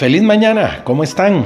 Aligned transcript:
Feliz 0.00 0.22
mañana, 0.22 0.80
¿cómo 0.84 1.04
están? 1.04 1.44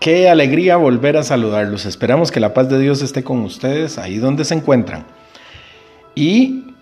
Qué 0.00 0.28
alegría 0.28 0.76
volver 0.76 1.16
a 1.16 1.22
saludarlos. 1.22 1.86
Esperamos 1.86 2.32
que 2.32 2.40
la 2.40 2.52
paz 2.52 2.68
de 2.68 2.80
Dios 2.80 3.00
esté 3.00 3.22
con 3.22 3.42
ustedes 3.42 3.96
ahí 3.96 4.16
donde 4.16 4.44
se 4.44 4.54
encuentran. 4.54 5.06
Y 6.16 6.74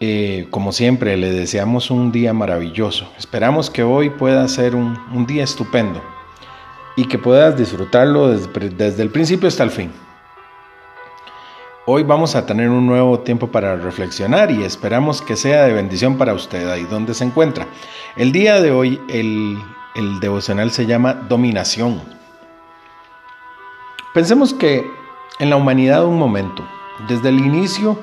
eh, 0.00 0.48
como 0.50 0.72
siempre, 0.72 1.16
le 1.18 1.30
deseamos 1.30 1.92
un 1.92 2.10
día 2.10 2.32
maravilloso. 2.32 3.08
Esperamos 3.16 3.70
que 3.70 3.84
hoy 3.84 4.10
pueda 4.10 4.48
ser 4.48 4.74
un, 4.74 5.24
día 5.28 5.44
estupendo 5.44 6.02
y 6.96 7.06
que 7.06 7.16
puedas 7.16 7.56
disfrutarlo 7.56 8.30
desde, 8.30 8.70
desde 8.70 9.04
el 9.04 9.10
principio 9.10 9.46
hasta 9.46 9.62
el 9.62 9.70
fin. 9.70 9.92
Hoy 11.86 12.02
vamos 12.02 12.34
a 12.34 12.44
tener 12.44 12.70
un 12.70 12.88
nuevo 12.88 13.20
tiempo 13.20 13.52
para 13.52 13.76
reflexionar 13.76 14.50
y 14.50 14.64
esperamos 14.64 15.22
que 15.22 15.36
sea 15.36 15.62
de 15.62 15.74
bendición 15.74 16.18
para 16.18 16.34
usted 16.34 16.68
ahí 16.68 16.82
donde 16.90 17.14
se 17.14 17.22
encuentra. 17.22 17.68
El 18.16 18.32
día 18.32 18.60
de 18.60 18.72
hoy 18.72 19.00
el, 19.08 19.56
el 19.96 20.20
devocional 20.20 20.70
se 20.70 20.86
llama 20.86 21.14
Dominación. 21.14 22.02
Pensemos 24.12 24.52
que 24.52 24.88
en 25.38 25.50
la 25.50 25.56
humanidad 25.56 26.04
un 26.04 26.18
momento, 26.18 26.66
desde 27.08 27.30
el 27.30 27.38
inicio 27.38 27.98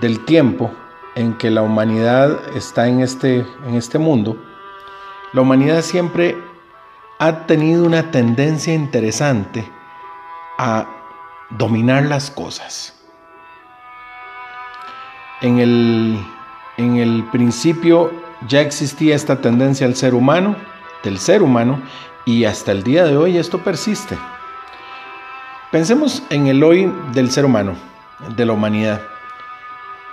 del 0.00 0.24
tiempo 0.24 0.70
en 1.16 1.36
que 1.38 1.50
la 1.50 1.62
humanidad 1.62 2.56
está 2.56 2.86
en 2.86 3.00
este, 3.00 3.44
en 3.66 3.74
este 3.74 3.98
mundo, 3.98 4.36
la 5.32 5.40
humanidad 5.40 5.82
siempre 5.82 6.36
ha 7.18 7.46
tenido 7.46 7.84
una 7.84 8.10
tendencia 8.10 8.72
interesante 8.72 9.68
a 10.58 10.86
dominar 11.50 12.04
las 12.04 12.30
cosas. 12.30 12.98
En 15.40 15.58
el, 15.58 16.24
en 16.76 16.96
el 16.98 17.24
principio 17.32 18.12
ya 18.46 18.60
existía 18.60 19.16
esta 19.16 19.40
tendencia 19.40 19.86
al 19.86 19.96
ser 19.96 20.14
humano, 20.14 20.56
del 21.02 21.18
ser 21.18 21.42
humano, 21.42 21.80
y 22.24 22.44
hasta 22.44 22.72
el 22.72 22.82
día 22.82 23.04
de 23.04 23.16
hoy 23.16 23.36
esto 23.36 23.58
persiste. 23.58 24.16
Pensemos 25.70 26.22
en 26.30 26.46
el 26.46 26.62
hoy 26.62 26.92
del 27.12 27.30
ser 27.30 27.44
humano, 27.44 27.74
de 28.36 28.46
la 28.46 28.52
humanidad. 28.52 29.00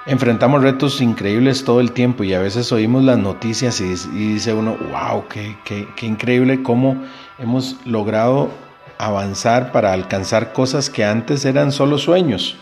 Enfrentamos 0.06 0.64
retos 0.64 1.02
increíbles 1.02 1.64
todo 1.64 1.82
el 1.82 1.92
tiempo 1.92 2.24
y 2.24 2.34
a 2.34 2.40
veces 2.40 2.72
oímos 2.72 3.04
las 3.04 3.18
noticias 3.18 3.80
y, 3.82 3.94
dice 4.14 4.54
uno, 4.54 4.78
wow, 4.92 5.28
qué, 5.28 5.56
qué 5.64 6.06
increíble 6.06 6.64
cómo 6.64 7.04
hemos 7.38 7.76
logrado 7.86 8.50
avanzar 8.98 9.72
para 9.72 9.94
alcanzar 9.94 10.54
cosas 10.54 10.90
que 10.90 11.06
antes 11.06 11.46
eran 11.46 11.72
solo 11.72 11.98
sueños 11.98 12.58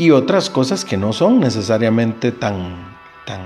y 0.00 0.12
otras 0.12 0.48
cosas 0.48 0.86
que 0.86 0.96
no 0.96 1.12
son 1.12 1.40
necesariamente 1.40 2.32
tan, 2.32 2.96
tan, 3.26 3.42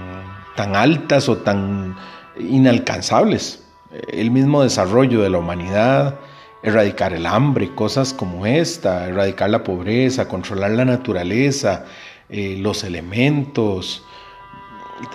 tan 0.54 0.76
altas 0.76 1.28
o 1.28 1.38
tan 1.38 1.96
inalcanzables. 2.38 3.62
El 4.08 4.30
mismo 4.30 4.62
desarrollo 4.62 5.22
de 5.22 5.30
la 5.30 5.38
humanidad, 5.38 6.18
erradicar 6.62 7.12
el 7.12 7.26
hambre, 7.26 7.74
cosas 7.74 8.14
como 8.14 8.46
esta, 8.46 9.06
erradicar 9.06 9.50
la 9.50 9.62
pobreza, 9.62 10.28
controlar 10.28 10.72
la 10.72 10.84
naturaleza, 10.84 11.84
eh, 12.30 12.56
los 12.58 12.84
elementos. 12.84 14.02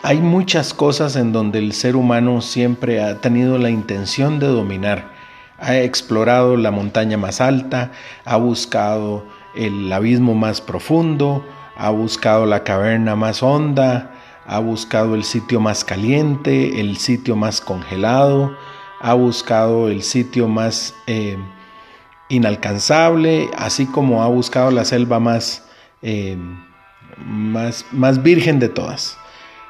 Hay 0.03 0.19
muchas 0.19 0.73
cosas 0.73 1.15
en 1.15 1.33
donde 1.33 1.57
el 1.59 1.73
ser 1.73 1.95
humano 1.95 2.41
siempre 2.41 3.01
ha 3.01 3.15
tenido 3.15 3.57
la 3.57 3.71
intención 3.71 4.39
de 4.39 4.47
dominar. 4.47 5.11
Ha 5.57 5.77
explorado 5.79 6.55
la 6.55 6.71
montaña 6.71 7.17
más 7.17 7.41
alta, 7.41 7.91
ha 8.25 8.37
buscado 8.37 9.25
el 9.55 9.91
abismo 9.91 10.35
más 10.35 10.61
profundo, 10.61 11.43
ha 11.75 11.89
buscado 11.89 12.45
la 12.45 12.63
caverna 12.63 13.15
más 13.15 13.41
honda, 13.41 14.11
ha 14.49 14.57
buscado 14.57 15.13
el 15.13 15.23
sitio 15.23 15.59
más 15.59 15.85
caliente, 15.85 16.81
el 16.81 16.97
sitio 16.97 17.35
más 17.35 17.61
congelado, 17.61 18.57
ha 18.99 19.13
buscado 19.13 19.89
el 19.89 20.01
sitio 20.01 20.47
más 20.47 20.95
eh, 21.05 21.37
inalcanzable, 22.29 23.51
así 23.55 23.85
como 23.85 24.23
ha 24.23 24.27
buscado 24.27 24.71
la 24.71 24.85
selva 24.85 25.19
más, 25.19 25.63
eh, 26.01 26.35
más, 27.23 27.85
más 27.91 28.23
virgen 28.23 28.57
de 28.57 28.69
todas. 28.69 29.19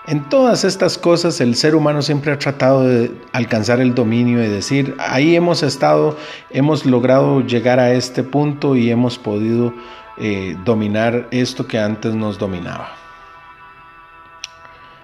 En 0.08 0.30
todas 0.30 0.64
estas 0.64 0.98
cosas 0.98 1.42
el 1.42 1.56
ser 1.56 1.76
humano 1.76 2.02
siempre 2.02 2.32
ha 2.32 2.40
tratado 2.40 2.88
de 2.88 3.12
alcanzar 3.34 3.82
el 3.82 3.94
dominio 3.94 4.42
y 4.42 4.48
decir, 4.48 4.96
ahí 4.98 5.36
hemos 5.36 5.62
estado, 5.62 6.18
hemos 6.52 6.86
logrado 6.86 7.42
llegar 7.42 7.82
a 7.82 7.92
este 7.92 8.24
punto 8.24 8.78
y 8.78 8.90
hemos 8.90 9.20
podido 9.20 9.74
eh, 10.18 10.56
dominar 10.64 11.28
esto 11.32 11.68
que 11.68 11.78
antes 11.78 12.16
nos 12.16 12.40
dominaba. 12.40 13.09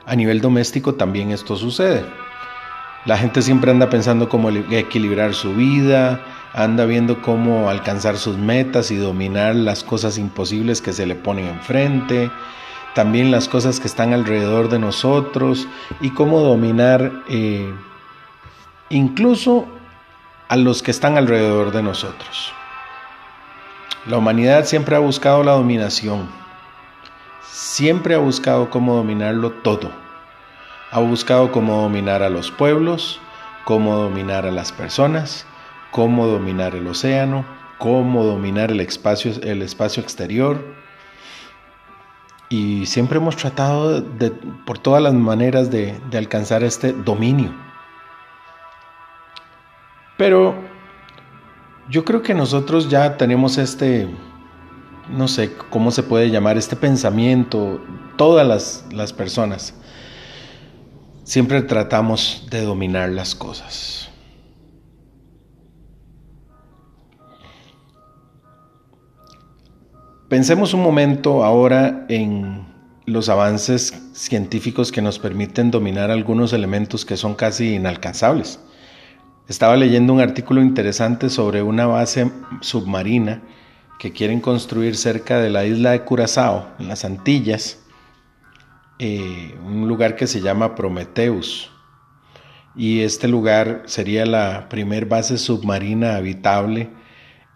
A 0.05 0.15
nivel 0.15 0.41
doméstico 0.41 0.95
también 0.95 1.31
esto 1.31 1.55
sucede. 1.55 2.05
La 3.05 3.17
gente 3.17 3.41
siempre 3.41 3.71
anda 3.71 3.89
pensando 3.89 4.29
cómo 4.29 4.49
equilibrar 4.49 5.33
su 5.33 5.53
vida, 5.53 6.21
anda 6.53 6.85
viendo 6.85 7.21
cómo 7.21 7.69
alcanzar 7.69 8.17
sus 8.17 8.37
metas 8.37 8.91
y 8.91 8.95
dominar 8.95 9.55
las 9.55 9.83
cosas 9.83 10.17
imposibles 10.17 10.81
que 10.81 10.93
se 10.93 11.05
le 11.05 11.15
ponen 11.15 11.47
enfrente 11.47 12.31
también 12.95 13.29
las 13.29 13.49
cosas 13.49 13.79
que 13.81 13.87
están 13.87 14.13
alrededor 14.13 14.69
de 14.69 14.79
nosotros 14.79 15.67
y 15.99 16.11
cómo 16.11 16.39
dominar 16.39 17.11
eh, 17.27 17.71
incluso 18.89 19.67
a 20.47 20.55
los 20.55 20.81
que 20.81 20.91
están 20.91 21.17
alrededor 21.17 21.71
de 21.71 21.83
nosotros. 21.83 22.53
La 24.07 24.17
humanidad 24.17 24.65
siempre 24.65 24.95
ha 24.95 24.99
buscado 24.99 25.43
la 25.43 25.51
dominación, 25.51 26.29
siempre 27.55 28.15
ha 28.15 28.17
buscado 28.17 28.69
cómo 28.69 28.95
dominarlo 28.95 29.49
todo. 29.49 29.89
Ha 30.91 30.99
buscado 30.99 31.53
cómo 31.53 31.81
dominar 31.81 32.21
a 32.21 32.29
los 32.29 32.51
pueblos, 32.51 33.21
cómo 33.63 33.95
dominar 33.95 34.45
a 34.45 34.51
las 34.51 34.73
personas, 34.73 35.45
cómo 35.91 36.27
dominar 36.27 36.75
el 36.75 36.85
océano, 36.85 37.45
cómo 37.77 38.25
dominar 38.25 38.71
el 38.71 38.81
espacio, 38.81 39.31
el 39.41 39.61
espacio 39.61 40.03
exterior, 40.03 40.61
y 42.49 42.87
siempre 42.87 43.19
hemos 43.19 43.37
tratado 43.37 44.01
de, 44.01 44.31
por 44.65 44.77
todas 44.77 45.01
las 45.01 45.13
maneras 45.13 45.71
de, 45.71 45.97
de 46.09 46.17
alcanzar 46.17 46.61
este 46.61 46.91
dominio. 46.91 47.53
Pero 50.17 50.55
yo 51.87 52.03
creo 52.03 52.21
que 52.21 52.33
nosotros 52.33 52.89
ya 52.89 53.15
tenemos 53.15 53.57
este, 53.57 54.09
no 55.09 55.27
sé 55.27 55.51
cómo 55.69 55.91
se 55.91 56.03
puede 56.03 56.29
llamar, 56.29 56.57
este 56.57 56.75
pensamiento, 56.75 57.81
todas 58.17 58.47
las, 58.47 58.85
las 58.91 59.13
personas. 59.13 59.73
Siempre 61.23 61.61
tratamos 61.61 62.47
de 62.49 62.61
dominar 62.61 63.09
las 63.09 63.35
cosas. 63.35 64.09
Pensemos 70.29 70.73
un 70.73 70.81
momento 70.81 71.43
ahora 71.43 72.05
en 72.09 72.65
los 73.05 73.29
avances 73.29 73.93
científicos 74.13 74.91
que 74.91 75.01
nos 75.01 75.19
permiten 75.19 75.69
dominar 75.69 76.09
algunos 76.09 76.51
elementos 76.53 77.05
que 77.05 77.15
son 77.15 77.35
casi 77.35 77.75
inalcanzables. 77.75 78.59
Estaba 79.47 79.75
leyendo 79.75 80.13
un 80.13 80.21
artículo 80.21 80.61
interesante 80.61 81.29
sobre 81.29 81.61
una 81.61 81.85
base 81.85 82.31
submarina 82.61 83.43
que 83.99 84.11
quieren 84.11 84.41
construir 84.41 84.95
cerca 84.95 85.39
de 85.39 85.49
la 85.49 85.65
isla 85.65 85.91
de 85.91 86.01
Curazao, 86.03 86.67
en 86.79 86.87
las 86.87 87.05
Antillas, 87.05 87.79
eh, 88.99 89.55
un 89.65 89.87
lugar 89.87 90.15
que 90.15 90.27
se 90.27 90.41
llama 90.41 90.75
Prometheus. 90.75 91.71
Y 92.75 93.01
este 93.01 93.27
lugar 93.27 93.83
sería 93.85 94.25
la 94.25 94.67
primer 94.69 95.05
base 95.05 95.37
submarina 95.37 96.15
habitable 96.15 96.89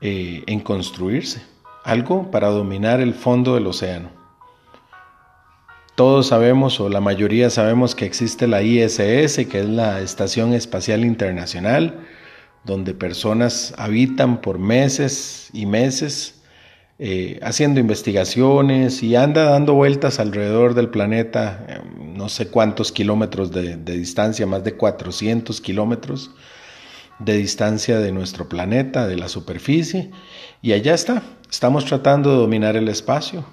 eh, 0.01 0.43
en 0.47 0.61
construirse 0.61 1.41
algo 1.83 2.29
para 2.31 2.47
dominar 2.49 3.01
el 3.01 3.13
fondo 3.13 3.55
del 3.55 3.67
océano. 3.67 4.09
Todos 5.95 6.27
sabemos, 6.27 6.79
o 6.79 6.87
la 6.87 7.01
mayoría 7.01 7.49
sabemos, 7.49 7.95
que 7.95 8.05
existe 8.05 8.47
la 8.47 8.61
ISS, 8.61 9.47
que 9.47 9.59
es 9.59 9.67
la 9.67 9.99
Estación 9.99 10.53
Espacial 10.53 11.03
Internacional, 11.03 11.99
donde 12.69 12.93
personas 12.93 13.73
habitan 13.77 14.41
por 14.41 14.59
meses 14.59 15.49
y 15.53 15.65
meses 15.65 16.35
eh, 16.99 17.39
haciendo 17.41 17.79
investigaciones 17.79 19.01
y 19.01 19.15
anda 19.15 19.45
dando 19.45 19.73
vueltas 19.73 20.19
alrededor 20.19 20.75
del 20.75 20.89
planeta, 20.89 21.65
eh, 21.67 21.79
no 21.97 22.29
sé 22.29 22.49
cuántos 22.49 22.91
kilómetros 22.91 23.51
de, 23.51 23.77
de 23.77 23.97
distancia, 23.97 24.45
más 24.45 24.63
de 24.63 24.75
400 24.75 25.59
kilómetros 25.61 26.31
de 27.17 27.37
distancia 27.37 27.99
de 27.99 28.11
nuestro 28.11 28.47
planeta, 28.47 29.07
de 29.07 29.17
la 29.17 29.29
superficie, 29.29 30.11
y 30.61 30.73
allá 30.73 30.93
está, 30.93 31.23
estamos 31.49 31.85
tratando 31.85 32.31
de 32.31 32.37
dominar 32.37 32.75
el 32.75 32.87
espacio. 32.87 33.45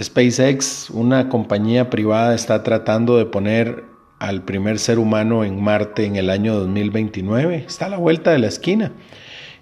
SpaceX, 0.00 0.90
una 0.90 1.28
compañía 1.28 1.90
privada, 1.90 2.34
está 2.34 2.62
tratando 2.62 3.18
de 3.18 3.26
poner 3.26 3.91
al 4.22 4.42
primer 4.42 4.78
ser 4.78 5.00
humano 5.00 5.42
en 5.42 5.60
Marte 5.60 6.06
en 6.06 6.14
el 6.14 6.30
año 6.30 6.54
2029. 6.54 7.64
Está 7.66 7.86
a 7.86 7.88
la 7.88 7.96
vuelta 7.96 8.30
de 8.30 8.38
la 8.38 8.46
esquina. 8.46 8.92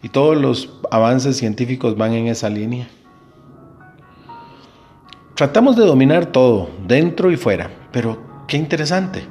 Y 0.03 0.11
todos 0.11 0.37
los 0.37 0.79
avances 0.91 1.39
científicos 1.39 1.97
van 1.97 2.13
en 2.13 2.27
esa 2.27 2.51
línea. 2.51 2.87
Tratamos 5.35 5.77
de 5.77 5.87
dominar 5.87 6.27
todo, 6.27 6.69
dentro 6.87 7.31
y 7.31 7.37
fuera, 7.37 7.71
pero 7.91 8.23
qué 8.47 8.59
interesante, 8.59 9.23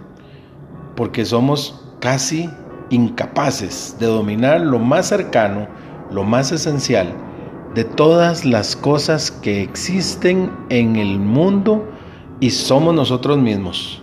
porque 0.96 1.24
somos 1.24 1.80
casi 2.00 2.50
incapaces 2.90 3.98
de 4.00 4.08
dominar 4.08 4.62
lo 4.62 4.80
más 4.80 5.10
cercano, 5.10 5.68
lo 6.10 6.24
más 6.24 6.52
esencial 6.52 7.14
de 7.76 7.84
todas 7.84 8.46
las 8.46 8.76
cosas 8.76 9.30
que 9.30 9.62
existen 9.62 10.52
en 10.70 10.96
el 10.96 11.20
mundo 11.20 11.88
y 12.40 12.50
somos 12.50 12.96
nosotros 12.96 13.38
mismos. 13.38 14.02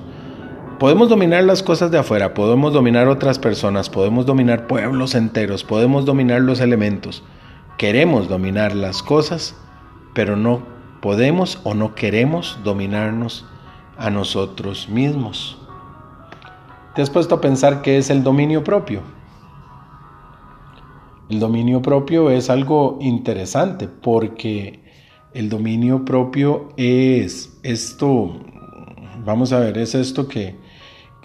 Podemos 0.79 1.09
dominar 1.09 1.43
las 1.45 1.63
cosas 1.63 1.91
de 1.91 1.97
afuera, 1.97 2.35
podemos 2.35 2.75
dominar 2.75 3.09
otras 3.09 3.39
personas, 3.39 3.89
podemos 3.89 4.27
dominar 4.27 4.67
pueblos 4.67 5.15
enteros, 5.15 5.65
podemos 5.65 6.05
dominar 6.05 6.43
los 6.43 6.61
elementos. 6.61 7.23
Queremos 7.79 8.29
dominar 8.29 8.77
las 8.77 9.03
cosas, 9.03 9.57
pero 10.13 10.37
no 10.37 10.61
podemos 11.01 11.61
o 11.65 11.73
no 11.73 11.95
queremos 11.95 12.59
dominarnos 12.63 13.47
a 13.97 14.11
nosotros 14.11 14.91
mismos. 14.91 15.57
¿Te 16.95 17.01
has 17.01 17.09
puesto 17.09 17.37
a 17.37 17.41
pensar 17.41 17.81
qué 17.81 17.97
es 17.97 18.11
el 18.11 18.23
dominio 18.23 18.63
propio? 18.63 19.01
El 21.31 21.41
dominio 21.41 21.81
propio 21.81 22.29
es 22.29 22.51
algo 22.51 22.99
interesante 23.01 23.89
porque 23.89 24.85
el 25.33 25.49
dominio 25.49 26.05
propio 26.05 26.69
es 26.77 27.59
esto, 27.63 28.37
vamos 29.25 29.55
a 29.55 29.61
ver, 29.61 29.79
es 29.79 29.95
esto 29.95 30.29
que 30.29 30.66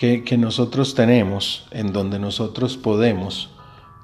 que, 0.02 0.36
nosotros 0.36 0.96
tenemos, 0.96 1.68
en 1.70 1.94
donde 1.94 2.18
nosotros 2.18 2.76
podemos 2.76 3.52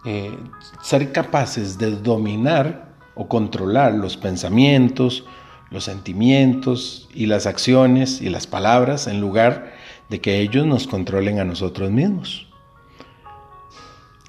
eh, 0.05 0.37
ser 0.83 1.11
capaces 1.11 1.79
de 1.79 1.89
dominar 1.89 2.93
o 3.15 3.27
controlar 3.27 3.95
los 3.95 4.15
pensamientos, 4.15 5.25
los 5.71 5.85
sentimientos 5.85 7.09
y 7.15 7.25
las 7.25 7.47
acciones 7.47 8.21
y 8.21 8.29
las 8.29 8.45
palabras 8.45 9.07
en 9.07 9.19
lugar 9.19 9.73
de 10.07 10.21
que 10.21 10.39
ellos 10.39 10.67
nos 10.67 10.85
controlen 10.85 11.39
a 11.39 11.45
nosotros 11.45 11.89
mismos. 11.89 12.47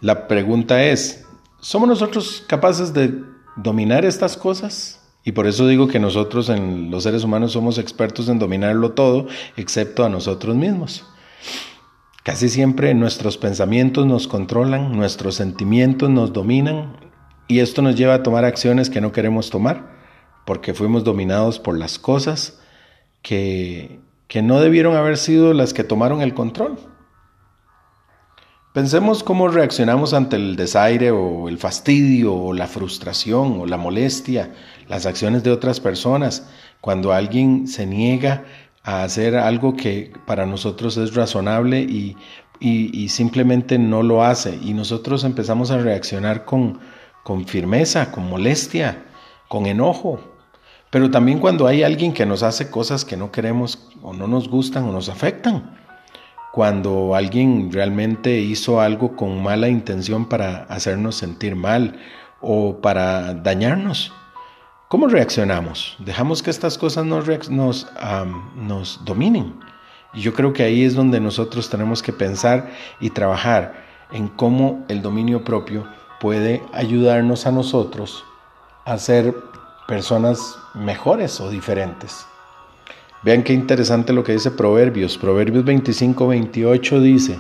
La 0.01 0.27
pregunta 0.27 0.83
es, 0.83 1.27
¿somos 1.61 1.87
nosotros 1.87 2.43
capaces 2.49 2.95
de 2.95 3.13
dominar 3.57 4.07
estas 4.07 4.39
cosas? 4.39 5.07
Y 5.23 5.33
por 5.33 5.47
eso 5.47 5.67
digo 5.67 5.87
que 5.87 6.01
nosotros 6.01 6.49
los 6.49 7.03
seres 7.03 7.25
humanos 7.25 7.53
somos 7.53 7.77
expertos 7.77 8.31
en 8.31 8.39
dominarlo 8.39 8.93
todo, 8.93 9.27
excepto 9.59 10.03
a 10.03 10.09
nosotros 10.09 10.57
mismos. 10.57 11.05
Casi 12.23 12.49
siempre 12.49 12.93
nuestros 12.95 13.39
pensamientos 13.39 14.07
nos 14.07 14.29
controlan, 14.29 14.97
nuestros 14.97 15.37
sentimientos 15.37 16.11
nos 16.11 16.33
dominan 16.33 16.97
y 17.47 17.61
esto 17.61 17.81
nos 17.81 17.97
lleva 17.97 18.15
a 18.15 18.23
tomar 18.23 18.45
acciones 18.45 18.91
que 18.91 19.01
no 19.01 19.13
queremos 19.13 19.49
tomar 19.49 19.97
porque 20.45 20.75
fuimos 20.75 21.05
dominados 21.05 21.59
por 21.59 21.79
las 21.79 21.99
cosas 21.99 22.61
que, 23.23 24.01
que 24.29 24.43
no 24.43 24.61
debieron 24.61 24.95
haber 24.95 25.17
sido 25.17 25.55
las 25.55 25.75
que 25.75 25.85
tomaron 25.85 26.21
el 26.21 26.35
control. 26.35 26.79
Pensemos 28.73 29.25
cómo 29.25 29.49
reaccionamos 29.49 30.15
ante 30.15 30.37
el 30.37 30.55
desaire 30.55 31.11
o 31.11 31.49
el 31.49 31.59
fastidio 31.59 32.35
o 32.35 32.53
la 32.53 32.67
frustración 32.67 33.61
o 33.61 33.67
la 33.67 33.77
molestia, 33.77 34.55
las 34.87 35.07
acciones 35.07 35.43
de 35.43 35.51
otras 35.51 35.81
personas, 35.81 36.49
cuando 36.81 37.13
alguien 37.13 37.67
se 37.67 37.87
niega 37.87 38.45
a 38.89 39.03
hacer 39.03 39.37
algo 39.37 39.77
que 39.77 40.15
para 40.25 40.47
nosotros 40.47 40.97
es 40.97 41.15
razonable 41.15 41.81
y, 41.83 42.17
simplemente 43.11 43.79
no 43.79 44.03
lo 44.03 44.25
hace. 44.25 44.59
Y 44.65 44.73
nosotros 44.73 45.25
empezamos 45.25 45.71
a 45.71 45.77
reaccionar 45.77 46.47
con, 46.47 46.81
con 47.23 47.47
firmeza, 47.47 48.11
con 48.11 48.31
molestia, 48.31 49.05
con 49.47 49.67
enojo. 49.67 50.21
Pero 50.91 51.11
también 51.11 51.39
cuando 51.39 51.67
hay 51.67 51.83
alguien 51.83 52.15
que 52.15 52.25
nos 52.25 52.43
hace 52.43 52.71
cosas 52.71 53.05
que 53.05 53.19
no 53.19 53.31
queremos 53.31 53.91
o 54.03 54.15
no 54.15 54.27
nos 54.27 54.49
gustan 54.49 54.85
o 54.85 54.93
nos 54.93 55.11
afectan. 55.11 55.77
Cuando 56.55 57.15
alguien 57.15 57.71
realmente 57.71 58.41
hizo 58.41 58.81
algo 58.81 59.17
con 59.17 59.43
mala 59.43 59.69
intención 59.69 60.31
para 60.31 60.63
hacernos 60.65 61.15
sentir 61.15 61.57
mal 61.57 61.99
o 62.41 62.81
para 62.81 63.35
dañarnos. 63.35 64.15
¿Cómo 64.89 65.07
reaccionamos? 65.07 65.97
Dejamos 65.99 66.43
que 66.43 66.49
estas 66.49 66.79
cosas 66.79 67.05
nos, 67.05 67.51
nos, 67.51 67.87
nos 68.57 69.05
dominen. 69.05 69.53
Y 70.15 70.23
yo 70.23 70.33
creo 70.33 70.55
que 70.55 70.63
ahí 70.63 70.83
es 70.83 70.95
donde 70.95 71.21
nosotros 71.21 71.69
tenemos 71.69 72.03
que 72.03 72.15
pensar 72.15 72.71
y 72.99 73.11
trabajar 73.11 73.85
en 74.13 74.29
cómo 74.29 74.87
el 74.89 75.03
dominio 75.03 75.45
propio 75.45 75.87
puede 76.23 76.63
ayudarnos 76.73 77.47
a 77.47 77.53
nosotros 77.53 78.25
a 78.87 78.97
ser 78.97 79.35
personas 79.87 80.59
mejores 80.73 81.39
o 81.39 81.51
diferentes. 81.51 82.25
Vean 83.23 83.43
qué 83.43 83.53
interesante 83.53 84.15
lo 84.15 84.25
que 84.25 84.33
dice 84.33 84.51
Proverbios. 84.51 85.19
Proverbios 85.19 85.67
25, 85.67 86.29
28 86.29 87.01
dice, 87.03 87.39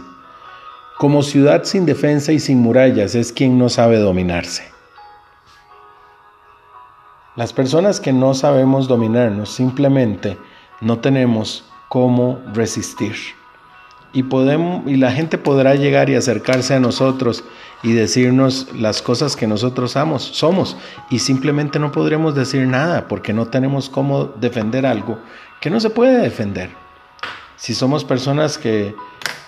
como 0.98 1.22
ciudad 1.22 1.64
sin 1.64 1.86
defensa 1.86 2.30
y 2.30 2.40
sin 2.40 2.58
murallas 2.58 3.14
es 3.14 3.32
quien 3.32 3.58
no 3.58 3.70
sabe 3.70 3.96
dominarse. 3.96 4.77
Las 7.38 7.52
personas 7.52 8.00
que 8.00 8.12
no 8.12 8.34
sabemos 8.34 8.88
dominarnos 8.88 9.50
simplemente 9.50 10.36
no 10.80 10.98
tenemos 10.98 11.62
cómo 11.88 12.40
resistir. 12.52 13.14
Y, 14.12 14.24
podemos, 14.24 14.84
y 14.90 14.96
la 14.96 15.12
gente 15.12 15.38
podrá 15.38 15.76
llegar 15.76 16.10
y 16.10 16.16
acercarse 16.16 16.74
a 16.74 16.80
nosotros 16.80 17.44
y 17.84 17.92
decirnos 17.92 18.66
las 18.74 19.02
cosas 19.02 19.36
que 19.36 19.46
nosotros 19.46 19.92
somos 19.92 20.76
y 21.10 21.20
simplemente 21.20 21.78
no 21.78 21.92
podremos 21.92 22.34
decir 22.34 22.66
nada 22.66 23.06
porque 23.06 23.32
no 23.32 23.46
tenemos 23.46 23.88
cómo 23.88 24.24
defender 24.24 24.84
algo 24.84 25.20
que 25.60 25.70
no 25.70 25.78
se 25.78 25.90
puede 25.90 26.18
defender. 26.18 26.70
Si 27.54 27.72
somos 27.72 28.02
personas 28.02 28.58
que, 28.58 28.96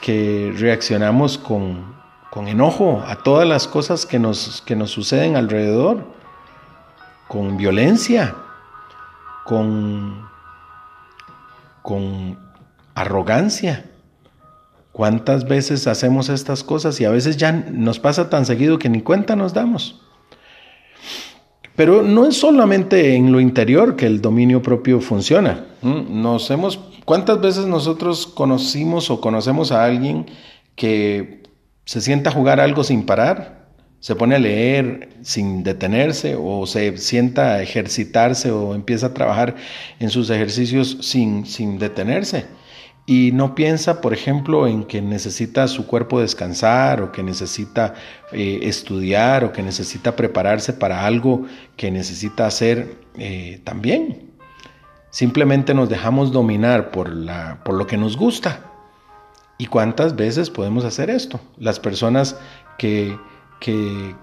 que 0.01 0.55
reaccionamos 0.57 1.39
con, 1.39 1.93
con 2.31 2.47
enojo 2.47 3.03
a 3.05 3.17
todas 3.17 3.49
las 3.49 3.67
cosas 3.67 4.07
que 4.07 4.21
nos, 4.21 4.63
que 4.65 4.77
nos 4.77 4.93
suceden 4.93 5.35
alrededor, 5.35 6.20
con 7.31 7.57
violencia, 7.57 8.35
con, 9.45 10.29
con 11.81 12.37
arrogancia. 12.97 13.89
¿Cuántas 14.91 15.47
veces 15.47 15.87
hacemos 15.87 16.29
estas 16.29 16.65
cosas 16.65 17.01
y 17.01 17.05
a 17.05 17.11
veces 17.11 17.37
ya 17.37 17.53
nos 17.53 18.01
pasa 18.01 18.31
tan 18.31 18.47
seguido 18.47 18.81
que 18.81 18.89
ni 18.89 19.01
cuenta 19.03 19.37
nos 19.37 19.55
damos? 19.55 20.01
Pero 21.77 22.03
no 22.03 22.27
es 22.27 22.37
solamente 22.37 23.15
en 23.15 23.31
lo 23.31 23.39
interior 23.39 23.95
que 23.95 24.07
el 24.07 24.21
dominio 24.21 24.61
propio 24.61 25.01
funciona. 25.01 25.67
Nos 25.83 26.51
hemos, 26.51 26.81
¿Cuántas 27.05 27.41
veces 27.41 27.67
nosotros 27.67 28.27
conocimos 28.27 29.09
o 29.09 29.21
conocemos 29.21 29.71
a 29.71 29.85
alguien 29.85 30.27
que 30.75 31.45
se 31.85 32.01
sienta 32.01 32.31
a 32.31 32.33
jugar 32.33 32.59
algo 32.59 32.83
sin 32.83 33.07
parar? 33.07 33.60
Se 34.01 34.17
pone 34.17 34.35
a 34.35 34.39
leer 34.39 35.11
sin 35.23 35.63
detenerse 35.63 36.35
o 36.39 36.67
se 36.67 36.97
sienta 36.97 37.55
a 37.55 37.63
ejercitarse 37.63 38.51
o 38.51 38.75
empieza 38.75 39.09
a 39.09 39.15
trabajar 39.15 39.57
en 39.99 40.09
sus 40.09 40.31
ejercicios 40.31 40.97
sin, 41.03 41.47
sin 41.47 41.79
detenerse. 41.79 42.47
Y 43.07 43.33
no 43.33 43.55
piensa, 43.55 44.01
por 44.01 44.15
ejemplo, 44.15 44.67
en 44.67 44.85
que 44.85 45.03
necesita 45.03 45.69
su 45.69 45.87
cuerpo 45.87 46.21
descansar 46.21 47.03
o 47.03 47.13
que 47.13 47.23
necesita 47.23 47.95
eh, 48.33 48.61
estudiar 48.63 49.45
o 49.45 49.53
que 49.53 49.63
necesita 49.63 50.17
prepararse 50.17 50.73
para 50.73 51.05
algo 51.05 51.47
que 51.77 51.91
necesita 51.91 52.47
hacer 52.47 52.97
eh, 53.19 53.61
también. 53.65 54.31
Simplemente 55.11 55.75
nos 55.75 55.89
dejamos 55.89 56.31
dominar 56.31 56.91
por, 56.91 57.11
la, 57.11 57.63
por 57.65 57.75
lo 57.75 57.87
que 57.87 57.97
nos 57.97 58.17
gusta. 58.17 58.61
¿Y 59.59 59.67
cuántas 59.67 60.15
veces 60.17 60.49
podemos 60.49 60.85
hacer 60.85 61.11
esto? 61.11 61.41
Las 61.59 61.81
personas 61.81 62.37
que 62.79 63.19
que, 63.61 64.15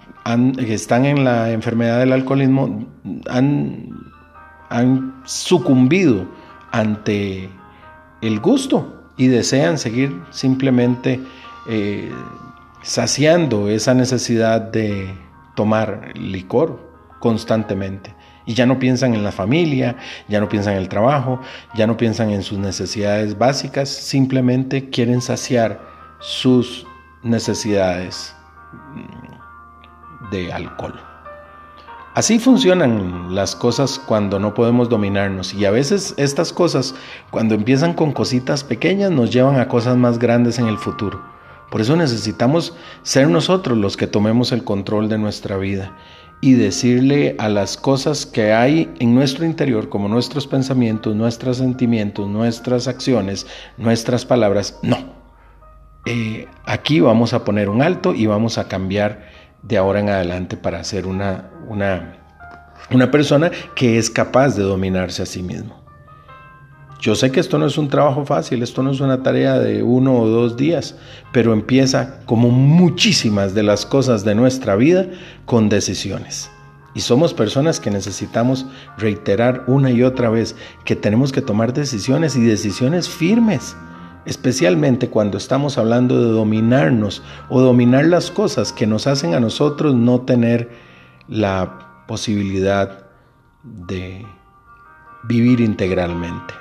están 0.67 1.06
en 1.06 1.24
la 1.24 1.51
enfermedad 1.51 2.00
del 2.00 2.12
alcoholismo 2.12 2.86
han, 3.29 4.12
han 4.70 5.22
sucumbido 5.25 6.27
ante 6.72 7.50
el 8.22 8.39
gusto 8.41 9.12
y 9.15 9.27
desean 9.27 9.77
seguir 9.77 10.13
simplemente 10.32 11.22
eh, 11.70 12.12
saciando 12.82 13.70
esa 13.70 13.94
necesidad 13.94 14.60
de 14.60 15.13
tomar 15.56 16.12
licor 16.17 16.79
constantemente. 17.20 18.13
Y 18.46 18.53
ya 18.53 18.65
no 18.65 18.79
piensan 18.79 19.13
en 19.13 19.24
la 19.24 19.32
familia, 19.32 19.98
ya 20.29 20.39
no 20.39 20.48
piensan 20.48 20.74
en 20.74 20.79
el 20.79 20.89
trabajo, 20.89 21.41
ya 21.75 21.88
no 21.88 21.98
piensan 21.98 22.29
en 22.29 22.44
sus 22.44 22.60
necesidades 22.60 23.38
básicas, 23.38 23.89
simplemente 23.89 24.89
quieren 24.89 25.22
saciar 25.22 25.82
sus 26.20 26.86
necesidades 27.24 28.34
de 30.32 30.52
alcohol. 30.52 30.94
Así 32.18 32.40
funcionan 32.40 33.36
las 33.36 33.56
cosas 33.56 34.00
cuando 34.00 34.40
no 34.40 34.56
podemos 34.56 34.90
dominarnos 34.90 35.54
y 35.54 35.66
a 35.66 35.72
veces 35.72 36.16
estas 36.18 36.52
cosas 36.52 36.96
cuando 37.30 37.54
empiezan 37.54 37.94
con 37.94 38.12
cositas 38.12 38.64
pequeñas 38.64 39.12
nos 39.12 39.32
llevan 39.32 39.60
a 39.60 39.68
cosas 39.68 39.98
más 39.98 40.18
grandes 40.18 40.58
en 40.58 40.66
el 40.66 40.80
futuro. 40.80 41.22
Por 41.70 41.80
eso 41.80 41.96
necesitamos 41.96 42.76
ser 43.04 43.28
nosotros 43.28 43.78
los 43.78 43.98
que 43.98 44.08
tomemos 44.08 44.52
el 44.52 44.64
control 44.64 45.10
de 45.10 45.20
nuestra 45.20 45.58
vida 45.58 45.96
y 46.42 46.54
decirle 46.54 47.36
a 47.38 47.50
las 47.50 47.78
cosas 47.78 48.26
que 48.26 48.52
hay 48.52 48.92
en 49.00 49.14
nuestro 49.14 49.46
interior, 49.46 49.90
como 49.90 50.08
nuestros 50.08 50.48
pensamientos, 50.48 51.16
nuestros 51.16 51.58
sentimientos, 51.58 52.28
nuestras 52.28 52.88
acciones, 52.88 53.46
nuestras 53.78 54.26
palabras, 54.26 54.80
no. 54.82 54.98
eh, 56.08 56.48
aquí 56.66 57.00
vamos 57.00 57.34
a 57.34 57.44
poner 57.44 57.70
un 57.70 57.84
alto 57.84 58.16
y 58.16 58.26
vamos 58.26 58.58
a 58.58 58.68
cambiar 58.68 59.37
de 59.64 59.78
ahora 59.78 60.00
en 60.00 60.10
adelante 60.10 60.58
para 60.58 60.84
ser 60.84 61.08
una, 61.08 61.50
una, 61.68 62.18
una 62.92 63.12
persona 63.12 63.52
que 63.76 63.98
es 63.98 64.10
capaz 64.10 64.56
de 64.56 64.64
dominarse 64.64 65.24
a 65.24 65.26
sí 65.26 65.44
mismo. 65.44 65.88
Yo 67.00 67.14
sé 67.14 67.32
que 67.32 67.40
esto 67.40 67.60
no 67.60 67.68
es 67.68 67.78
un 67.78 67.90
trabajo 67.90 68.26
fácil, 68.26 68.64
esto 68.64 68.82
no 68.82 68.92
es 68.92 69.00
una 69.02 69.22
tarea 69.22 69.60
de 69.60 69.84
uno 69.84 70.20
o 70.20 70.28
dos 70.28 70.58
días, 70.58 70.96
pero 71.32 71.54
empieza 71.54 72.22
como 72.26 72.50
muchísimas 72.50 73.54
de 73.54 73.62
las 73.62 73.86
cosas 73.86 74.26
de 74.26 74.34
nuestra 74.34 74.76
vida 74.76 75.06
con 75.46 75.70
decisiones. 75.70 76.50
Y 76.96 77.02
somos 77.02 77.36
personas 77.36 77.80
que 77.80 77.92
necesitamos 77.92 78.66
reiterar 78.98 79.64
una 79.68 79.92
y 79.92 80.02
otra 80.02 80.32
vez 80.32 80.56
que 80.86 80.96
tenemos 80.96 81.32
que 81.32 81.44
tomar 81.44 81.72
decisiones 81.72 82.36
y 82.36 82.42
decisiones 82.42 83.08
firmes 83.08 83.76
especialmente 84.27 85.10
cuando 85.10 85.38
estamos 85.38 85.77
hablando 85.77 86.22
de 86.22 86.31
dominarnos 86.31 87.24
o 87.50 87.62
dominar 87.62 88.05
las 88.05 88.29
cosas 88.29 88.74
que 88.74 88.86
nos 88.86 89.07
hacen 89.07 89.34
a 89.34 89.39
nosotros 89.39 89.96
no 89.96 90.22
tener 90.22 90.69
la 91.27 92.03
posibilidad 92.07 93.07
de 93.63 94.25
vivir 95.24 95.62
integralmente. 95.62 96.53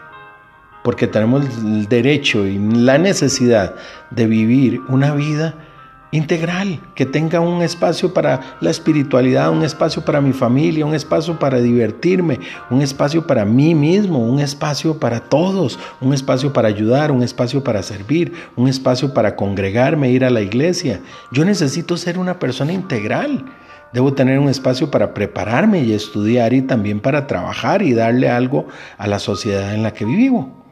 Porque 0.83 1.09
tenemos 1.09 1.45
el 1.59 1.89
derecho 1.89 2.47
y 2.47 2.59
la 2.59 2.99
necesidad 2.99 3.75
de 4.11 4.27
vivir 4.27 4.81
una 4.89 5.15
vida 5.15 5.66
integral, 6.11 6.81
que 6.95 7.07
tenga 7.07 7.41
un 7.41 7.63
espacio 7.63 8.15
para 8.15 8.41
la 8.61 8.71
espiritualidad, 8.71 9.51
un 9.51 9.63
espacio 9.63 10.05
para 10.05 10.21
mi 10.21 10.33
familia, 10.33 10.87
un 10.87 10.95
espacio 10.95 11.39
para 11.39 11.59
divertirme, 11.59 12.39
un 12.71 12.83
espacio 12.83 13.27
para 13.27 13.45
mí 13.45 13.75
mismo, 13.75 14.19
un 14.19 14.41
espacio 14.41 14.99
para 14.99 15.21
todos, 15.21 15.79
un 16.01 16.15
espacio 16.15 16.53
para 16.53 16.69
ayudar, 16.69 17.11
un 17.11 17.23
espacio 17.23 17.63
para 17.63 17.83
servir, 17.83 18.33
un 18.57 18.69
espacio 18.69 19.13
para 19.13 19.37
congregarme, 19.37 20.11
ir 20.11 20.25
a 20.25 20.31
la 20.31 20.41
iglesia. 20.41 21.01
Yo 21.33 21.45
necesito 21.45 21.97
ser 21.97 22.19
una 22.19 22.39
persona 22.39 22.73
integral. 22.73 23.45
Debo 23.93 24.13
tener 24.13 24.39
un 24.39 24.49
espacio 24.49 24.91
para 24.91 25.15
prepararme 25.15 25.83
y 25.83 25.93
estudiar 25.93 26.53
y 26.53 26.63
también 26.63 27.01
para 27.01 27.27
trabajar 27.27 27.83
y 27.83 27.95
darle 27.95 28.29
algo 28.29 28.67
a 28.99 29.07
la 29.07 29.19
sociedad 29.19 29.75
en 29.75 29.83
la 29.83 29.93
que 29.93 30.05
vivo. 30.05 30.66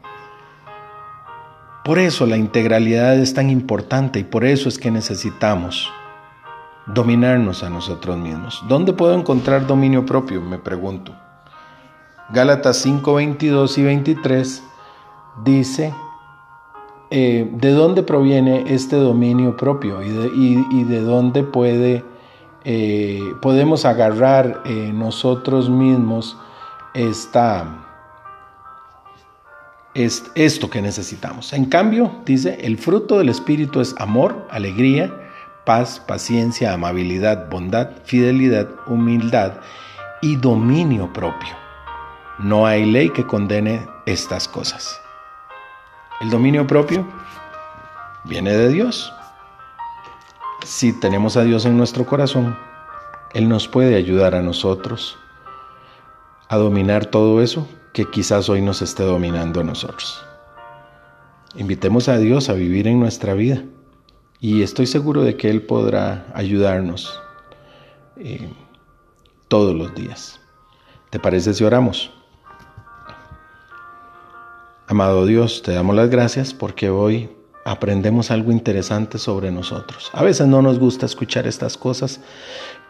Por 1.85 1.99
eso 1.99 2.25
la 2.25 2.35
integralidad 2.35 3.15
es 3.15 3.35
tan 3.35 3.51
importante 3.51 4.17
y 4.17 4.23
por 4.23 4.43
eso 4.43 4.69
es 4.69 4.79
que 4.79 4.89
necesitamos 4.89 5.87
dominarnos 6.87 7.61
a 7.61 7.69
nosotros 7.69 8.17
mismos. 8.17 8.63
¿Dónde 8.67 8.91
puedo 8.91 9.13
encontrar 9.13 9.67
dominio 9.67 10.03
propio? 10.03 10.41
Me 10.41 10.57
pregunto. 10.57 11.15
Gálatas 12.33 12.77
5, 12.77 13.13
22 13.13 13.77
y 13.77 13.83
23 13.83 14.63
dice, 15.43 15.93
eh, 17.11 17.47
¿de 17.53 17.71
dónde 17.73 18.01
proviene 18.01 18.63
este 18.73 18.95
dominio 18.95 19.55
propio 19.55 20.01
y 20.01 20.83
de, 20.85 21.01
dónde 21.01 21.45
eh, 22.63 23.21
podemos 23.43 23.85
agarrar 23.85 24.63
eh, 24.65 24.91
nosotros 24.91 25.69
mismos 25.69 26.35
esta 26.95 27.84
es 29.95 30.29
esto 30.35 30.69
que 30.69 30.81
necesitamos. 30.81 31.53
En 31.53 31.65
cambio, 31.65 32.11
dice, 32.25 32.59
el 32.61 32.77
fruto 32.77 33.17
del 33.17 33.29
Espíritu 33.29 33.79
es 33.79 33.95
amor, 33.97 34.45
alegría, 34.51 35.11
paz, 35.65 36.01
paciencia, 36.05 36.73
amabilidad, 36.73 37.49
bondad, 37.49 37.91
fidelidad, 38.03 38.69
humildad 38.87 39.53
y 40.21 40.35
dominio 40.35 41.11
propio. 41.13 41.55
No 42.37 42.67
hay 42.67 42.85
ley 42.85 43.09
que 43.09 43.25
condene 43.25 43.87
estas 44.05 44.49
cosas. 44.49 44.99
El 46.19 46.29
dominio 46.29 46.67
propio 46.67 47.07
viene 48.25 48.51
de 48.51 48.67
Dios. 48.69 49.13
Si 50.65 50.91
tenemos 50.91 51.37
a 51.37 51.43
Dios 51.43 51.65
en 51.65 51.77
nuestro 51.77 52.05
corazón, 52.05 52.57
Él 53.33 53.47
nos 53.47 53.69
puede 53.69 53.95
ayudar 53.95 54.35
a 54.35 54.41
nosotros 54.41 55.17
a 56.49 56.57
dominar 56.57 57.05
todo 57.05 57.41
eso 57.41 57.67
que 57.95 58.03
quizás 58.11 58.49
hoy 58.49 58.61
nos 58.61 58.81
esté 58.81 59.03
dominando 59.03 59.61
a 59.61 59.63
nosotros. 59.63 60.21
Invitemos 61.55 62.09
a 62.09 62.17
Dios 62.17 62.49
a 62.49 62.53
vivir 62.53 62.87
en 62.87 62.99
nuestra 62.99 63.33
vida 63.35 63.63
y 64.41 64.63
estoy 64.63 64.85
seguro 64.85 65.23
de 65.23 65.37
que 65.37 65.49
Él 65.49 65.61
podrá 65.61 66.27
ayudarnos 66.33 67.21
eh, 68.17 68.49
todos 69.47 69.73
los 69.73 69.95
días. 69.95 70.41
¿Te 71.09 71.19
parece 71.19 71.53
si 71.53 71.63
oramos? 71.63 72.11
Amado 74.87 75.25
Dios, 75.25 75.61
te 75.61 75.71
damos 75.71 75.95
las 75.95 76.09
gracias 76.09 76.53
porque 76.53 76.89
hoy 76.89 77.29
aprendemos 77.65 78.29
algo 78.29 78.51
interesante 78.51 79.17
sobre 79.17 79.51
nosotros. 79.51 80.11
A 80.13 80.23
veces 80.23 80.47
no 80.47 80.61
nos 80.61 80.79
gusta 80.79 81.07
escuchar 81.07 81.47
estas 81.47 81.77
cosas 81.77 82.21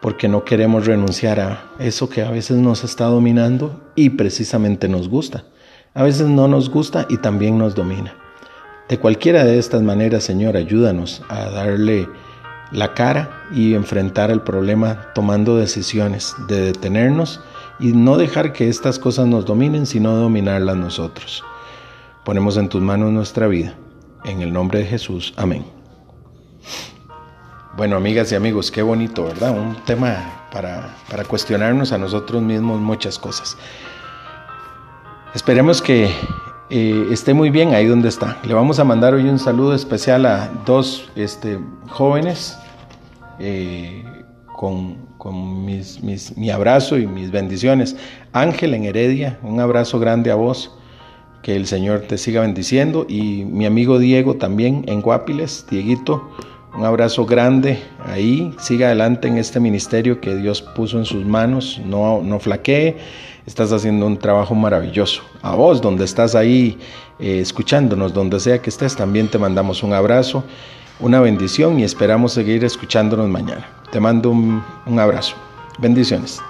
porque 0.00 0.28
no 0.28 0.44
queremos 0.44 0.86
renunciar 0.86 1.40
a 1.40 1.64
eso 1.78 2.10
que 2.10 2.22
a 2.22 2.30
veces 2.30 2.58
nos 2.58 2.84
está 2.84 3.06
dominando 3.06 3.80
y 3.96 4.10
precisamente 4.10 4.86
nos 4.86 5.08
gusta. 5.08 5.44
A 5.94 6.02
veces 6.02 6.28
no 6.28 6.46
nos 6.46 6.68
gusta 6.68 7.06
y 7.08 7.16
también 7.16 7.56
nos 7.56 7.74
domina. 7.74 8.14
De 8.90 8.98
cualquiera 8.98 9.44
de 9.44 9.58
estas 9.58 9.80
maneras, 9.80 10.24
Señor, 10.24 10.58
ayúdanos 10.58 11.22
a 11.30 11.48
darle 11.48 12.06
la 12.70 12.92
cara 12.92 13.44
y 13.54 13.72
enfrentar 13.72 14.30
el 14.30 14.42
problema 14.42 15.06
tomando 15.14 15.56
decisiones 15.56 16.34
de 16.48 16.60
detenernos 16.60 17.40
y 17.80 17.92
no 17.92 18.18
dejar 18.18 18.52
que 18.52 18.68
estas 18.68 18.98
cosas 18.98 19.26
nos 19.26 19.46
dominen, 19.46 19.86
sino 19.86 20.14
dominarlas 20.16 20.76
nosotros. 20.76 21.42
Ponemos 22.24 22.58
en 22.58 22.68
tus 22.68 22.82
manos 22.82 23.10
nuestra 23.10 23.46
vida. 23.46 23.74
En 24.26 24.42
el 24.42 24.52
nombre 24.52 24.80
de 24.80 24.86
Jesús. 24.86 25.32
Amén. 25.36 25.64
Bueno, 27.76 27.96
amigas 27.96 28.32
y 28.32 28.34
amigos, 28.34 28.72
qué 28.72 28.82
bonito, 28.82 29.24
¿verdad? 29.24 29.56
Un 29.56 29.76
tema 29.84 30.48
para, 30.50 31.24
cuestionarnos 31.28 31.92
a 31.92 31.98
nosotros 31.98 32.42
mismos 32.42 32.80
muchas 32.80 33.20
cosas. 33.20 33.56
Esperemos 35.32 35.80
que 35.80 36.10
eh, 36.70 37.06
esté 37.12 37.34
muy 37.34 37.50
bien 37.50 37.72
ahí 37.72 37.86
donde 37.86 38.08
está. 38.08 38.38
Le 38.44 38.52
vamos 38.52 38.80
a 38.80 38.84
mandar 38.84 39.14
hoy 39.14 39.28
un 39.28 39.38
saludo 39.38 39.74
especial 39.74 40.26
a 40.26 40.50
dos 40.64 41.08
este, 41.14 41.60
jóvenes 41.88 42.58
eh, 43.38 44.04
con, 44.56 45.06
mi 46.36 46.50
abrazo 46.50 46.98
y 46.98 47.06
mis 47.06 47.30
bendiciones. 47.30 47.96
Ángel 48.32 48.74
en 48.74 48.84
Heredia, 48.86 49.38
un 49.42 49.60
abrazo 49.60 50.00
grande 50.00 50.32
a 50.32 50.34
vos 50.34 50.75
que 51.46 51.54
el 51.54 51.68
Señor 51.68 52.00
te 52.00 52.18
siga 52.18 52.40
bendiciendo. 52.40 53.06
Y 53.08 53.44
mi 53.44 53.66
amigo 53.66 54.00
Diego 54.00 54.34
también 54.34 54.82
en 54.88 55.00
Guapiles, 55.00 55.64
Dieguito, 55.70 56.28
un 56.76 56.84
abrazo 56.84 57.24
grande 57.24 57.78
ahí. 58.04 58.52
Siga 58.58 58.88
adelante 58.88 59.28
en 59.28 59.38
este 59.38 59.60
ministerio 59.60 60.20
que 60.20 60.34
Dios 60.34 60.60
puso 60.60 60.98
en 60.98 61.04
sus 61.04 61.24
manos. 61.24 61.80
No, 61.86 62.20
no 62.20 62.40
flaquee. 62.40 62.96
Estás 63.46 63.70
haciendo 63.70 64.08
un 64.08 64.18
trabajo 64.18 64.56
maravilloso. 64.56 65.22
A 65.40 65.54
vos, 65.54 65.80
donde 65.80 66.04
estás 66.04 66.34
ahí 66.34 66.78
eh, 67.20 67.38
escuchándonos, 67.38 68.12
donde 68.12 68.40
sea 68.40 68.60
que 68.60 68.68
estés, 68.68 68.96
también 68.96 69.28
te 69.28 69.38
mandamos 69.38 69.84
un 69.84 69.92
abrazo, 69.92 70.42
una 70.98 71.20
bendición 71.20 71.78
y 71.78 71.84
esperamos 71.84 72.32
seguir 72.32 72.64
escuchándonos 72.64 73.28
mañana. 73.28 73.68
Te 73.92 74.00
mando 74.00 74.30
un 74.30 74.98
abrazo. 74.98 75.36
Bendiciones. 75.78 76.42